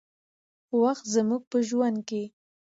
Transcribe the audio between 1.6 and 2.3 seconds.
ژوند کې